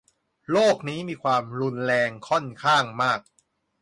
[0.51, 3.19] โรคนี้มีความรุนแรงค่อนข้างมาก